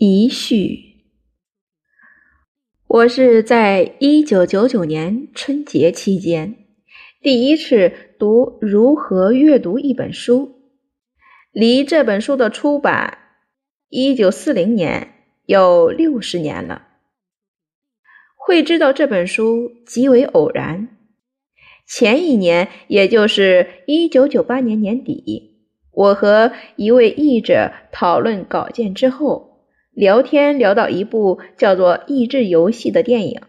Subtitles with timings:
[0.00, 0.94] 遗序。
[2.86, 6.54] 我是在一九九九年春节期间
[7.20, 10.46] 第一次读《如何阅读一本书》，
[11.50, 13.18] 离这本书的出版
[13.88, 15.14] 一九四零年
[15.46, 16.86] 有六十年了。
[18.36, 20.96] 会知道这本书极为偶然。
[21.88, 25.56] 前一年，也就是一九九八年年底，
[25.90, 29.47] 我和一位译者讨论稿件之后。
[29.98, 33.40] 聊天聊到一部叫做《益智游戏》的电影，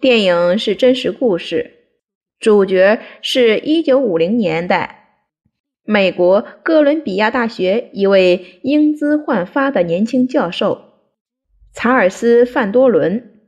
[0.00, 1.70] 电影是真实故事，
[2.40, 5.20] 主角是一九五零年代
[5.84, 10.82] 美国哥伦比亚大学一位英姿焕发的年轻教授
[11.72, 13.38] 查尔斯·范多伦。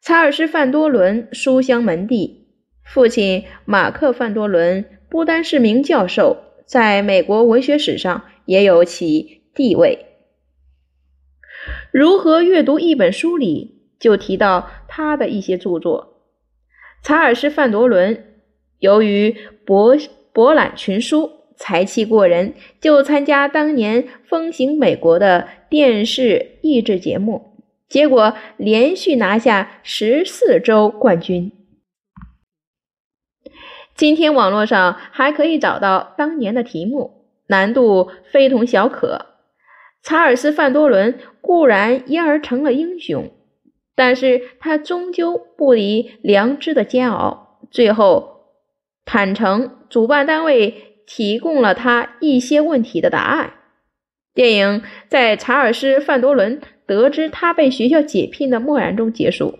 [0.00, 2.48] 查尔斯·范多伦书香门第，
[2.84, 6.36] 父亲马克·范多伦不单是名教授，
[6.66, 10.06] 在美国文学史上也有其地位。
[11.92, 16.24] 如何阅读一本书里就提到他的一些著作。
[17.02, 18.40] 查尔斯·范多伦
[18.78, 19.96] 由于博
[20.32, 31.52] 博览群书，才气过人，就参加当年风行美国的电视益智节目，结果连续拿下十四周冠军。
[33.94, 39.26] 今天网络上还可以找到当年的题目，难度非同小可。
[40.02, 43.30] 查尔斯·范多伦固然因而成了英雄，
[43.94, 48.46] 但是他终究不离良知的煎熬，最后
[49.04, 53.54] 坦诚主办单位提供了他一些问题的答案。
[54.34, 59.58] 电影在查尔斯·范多伦得知他被学校解聘的默然中结束。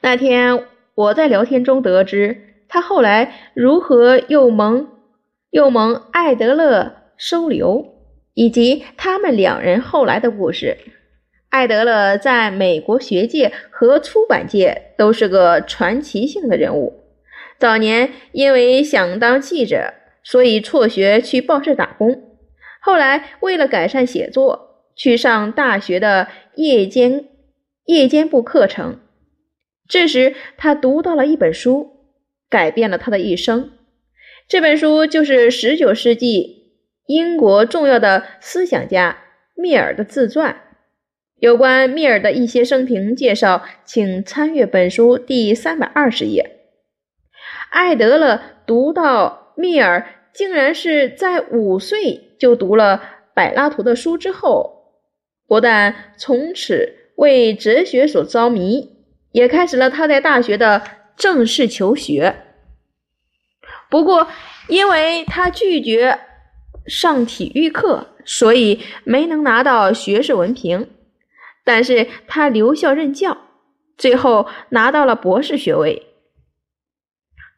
[0.00, 0.64] 那天
[0.94, 4.88] 我在聊天中得知他后来如何又蒙
[5.50, 6.97] 又蒙艾德勒。
[7.18, 7.84] 收留
[8.32, 10.78] 以及他们两人后来的故事。
[11.50, 17.02] 艾德勒在美国学界和出版界都是个传奇性的人物。
[17.58, 22.22] 早年因为想当记者，所以辍学去报社打工。
[22.80, 27.24] 后来为了改善写作，去上大学的夜间
[27.86, 29.00] 夜间部课程。
[29.88, 32.12] 这时他读到了一本书，
[32.50, 33.70] 改变了他的一生。
[34.46, 36.57] 这本书就是十九世纪。
[37.08, 39.16] 英国重要的思想家
[39.54, 40.60] 密尔的自传，
[41.36, 46.58] 有关密尔的一些生平介绍，请参阅本书第三百二十页。
[47.70, 53.02] 艾德勒读到密尔竟然是在五岁就读了
[53.34, 55.00] 柏拉图的书之后，
[55.46, 58.98] 不但从此为哲学所着迷，
[59.32, 60.82] 也开始了他在大学的
[61.16, 62.36] 正式求学。
[63.88, 64.28] 不过，
[64.68, 66.18] 因为他拒绝。
[66.88, 70.88] 上体育课，所以没能拿到学士文凭。
[71.64, 73.36] 但是他留校任教，
[73.98, 76.06] 最后拿到了博士学位。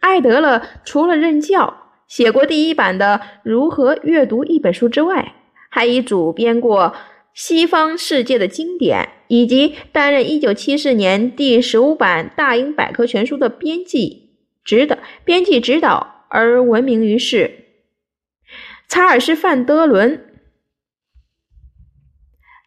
[0.00, 5.34] 艾德勒除了任教，写过第一版的《如何阅读一本书》之外，
[5.68, 6.94] 还已主编过
[7.34, 14.30] 西方世界的经典，以及担任1974年第十五版《大英百科全书》的编辑
[14.64, 17.66] 指导，编辑指导而闻名于世。
[18.88, 20.24] 查尔斯·范德伦、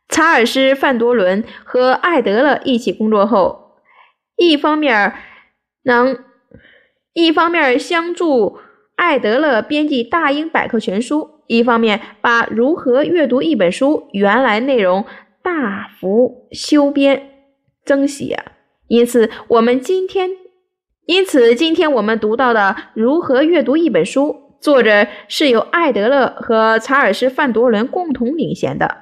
[0.08, 3.78] 查尔斯·范多伦和艾德勒一起工作后，
[4.36, 5.16] 一方面
[5.84, 6.24] 能
[7.14, 8.60] 一方面相助
[8.96, 15.04] 艾德勒编辑《大英百科全书》，一方面把如何阅读一本书原来内容
[15.42, 17.48] 大幅修编
[17.84, 18.46] 增写。
[18.88, 20.30] 因此，我们今天
[21.08, 24.51] 因此今天我们读到的如何阅读一本书。
[24.62, 28.98] 作者是由艾德勒和查尔斯·范多伦共同领衔的。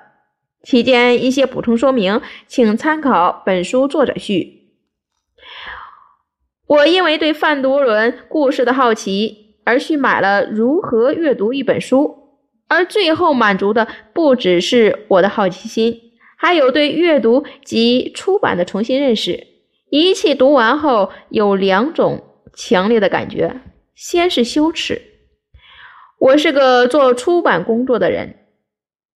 [0.64, 4.70] 期间一些补充说明，请参考本书作者序。
[6.66, 12.04] 我因为对范多伦故事的好奇而去买了《如何阅读一本书》，
[12.70, 16.00] 而最后满足的不只是我的好奇心，
[16.38, 19.48] 还有对阅读及出版的重新认识。
[19.90, 22.24] 一气读完后，有两种
[22.54, 23.60] 强烈的感觉：
[23.94, 25.02] 先是羞耻。
[26.20, 28.36] 我是个做出版工作的人，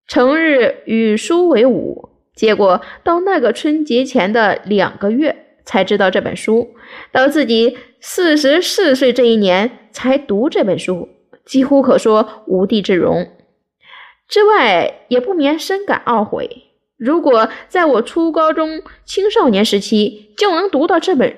[0.07, 6.75] 成日与书为伍，结果到那个春节前的两个月才知道这本书，
[7.11, 11.09] 到自己四十四岁这一年才读这本书，
[11.45, 13.27] 几乎可说无地自容。
[14.29, 16.50] 之外，也不免深感懊悔。
[16.95, 21.35] 如果在我初高中青少年时期就能读到这本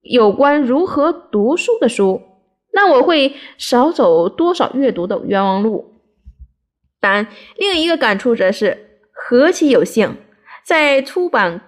[0.00, 2.20] 有关如何读书的书。
[2.74, 5.92] 那我会少走多少阅读的冤枉路？
[7.00, 10.16] 但另一个感触则是何其有幸，
[10.64, 11.60] 在出版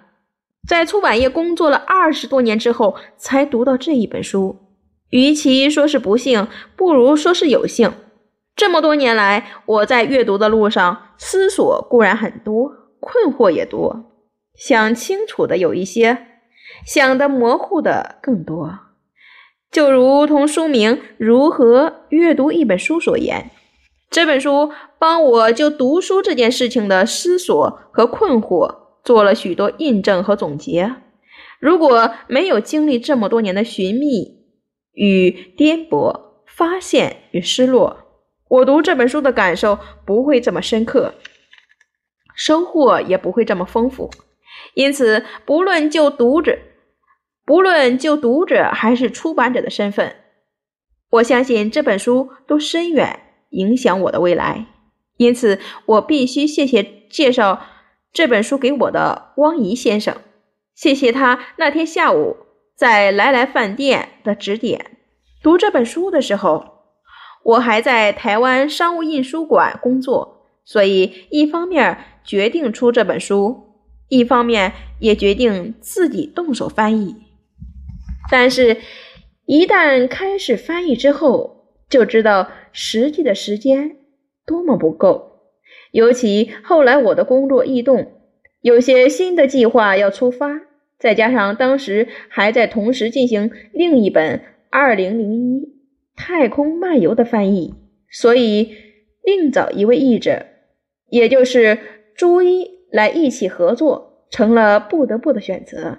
[0.66, 4.56] 在出版业工作了二十多年之后，才读到这一本书。
[5.10, 7.92] 与其说是不幸，不如说是有幸。
[8.56, 14.10] 这么多年来，我在阅读的路上思索固然很多，困惑也多，
[14.56, 16.26] 想清楚的有一些，
[16.84, 18.85] 想的模糊的更多。
[19.76, 23.50] 就如同书名《如何阅读一本书》所言。
[24.08, 28.74] 这本书帮我就读书这件事情的思索和困惑
[29.04, 30.94] 做了许多印证和总结。
[31.60, 34.46] 如果没有经历这么多年的寻觅
[34.94, 37.98] 与颠簸、发现与失落，
[38.48, 41.12] 我读这本书的感受不会这么深刻，
[42.34, 44.10] 收获也不会这么丰富。
[44.72, 46.56] 因此，不论就读者，
[47.46, 50.16] 不论就读者还是出版者的身份，
[51.08, 53.20] 我相信这本书都深远。
[53.50, 54.66] 影响我的未来，
[55.16, 57.62] 因此我必须谢谢介绍
[58.12, 60.16] 这本书给我的汪怡先生，
[60.74, 62.36] 谢谢他那天下午
[62.74, 64.98] 在来来饭店的指点。
[65.42, 66.82] 读这本书的时候，
[67.44, 73.78] 我还在台湾商务印书馆工作，所以一方面决定出这本书，
[74.08, 77.14] 一方面也决定自己动手翻译。
[78.30, 78.76] 但是，
[79.44, 83.96] 一旦开始翻译之后，就知道实际的时间
[84.44, 85.40] 多么不够，
[85.92, 88.12] 尤其后来我的工作异动，
[88.60, 90.62] 有些新的计划要出发，
[90.98, 94.38] 再加上当时还在同时进行另一本
[94.70, 95.68] 《二零零一
[96.16, 97.74] 太空漫游》的翻译，
[98.10, 98.74] 所以
[99.22, 100.46] 另找一位译者，
[101.08, 101.78] 也就是
[102.16, 105.98] 朱一来一起合作，成了不得不的选择。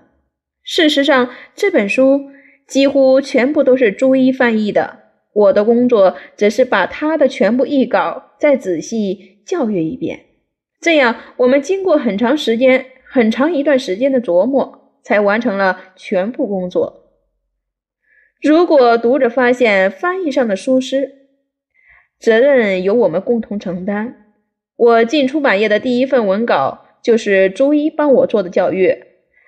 [0.69, 2.29] 事实上，这本书
[2.67, 4.99] 几乎全部都是朱一翻译的。
[5.31, 10.25] 我的工作只是把他的全部译稿再仔细校阅一遍，
[10.81, 17.13] 这样我们经过很长时间、很长一段时间的琢磨，才完成了全部工作。
[18.41, 21.13] 如果读者发现翻译上的疏失，
[22.19, 24.33] 责任由我们共同承担。
[24.75, 29.06] 我进出版业的第一份文稿就是朱一帮我做的校阅，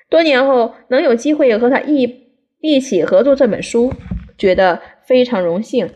[0.10, 2.28] 多年后能有机会和他一
[2.60, 3.94] 一起合作这本书，
[4.38, 4.82] 觉得。
[5.10, 5.90] 非常荣幸，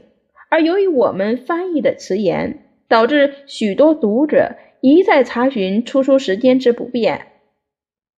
[0.50, 7.28] 而由于我们翻译的迟延，导致许多读者一再查询出书时间之不便，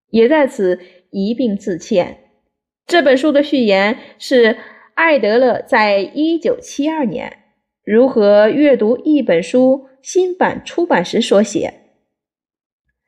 [0.09, 2.19] 也在此一并致歉。
[2.87, 4.55] 这本书的序言是
[4.93, 7.29] 艾德勒在一九七二年
[7.83, 11.73] 《如何阅读一本书》新版出版时所写。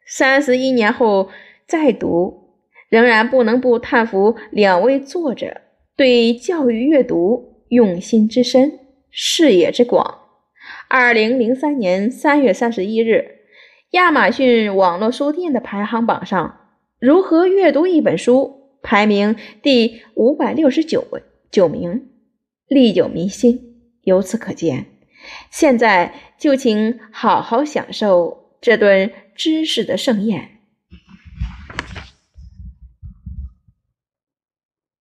[0.05, 1.29] 三十一年后
[1.65, 2.46] 再读，
[2.89, 5.61] 仍然不能不叹服两位作者
[5.95, 7.55] 对教育阅读。
[7.69, 8.79] 用心之深，
[9.11, 10.19] 视野之广。
[10.87, 13.25] 二零零三年三月三十一日，
[13.91, 16.47] 亚马逊网络书店的排行榜上，
[17.05, 22.07] 《如何阅读一本书》排名第五百六十九位九名，
[22.69, 23.59] 历久弥新。
[24.03, 24.85] 由此可见，
[25.51, 30.56] 现在就请好好享受这顿知识的盛宴。